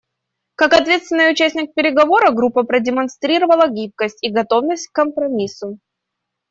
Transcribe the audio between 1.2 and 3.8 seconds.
участник переговоров группа продемонстрировала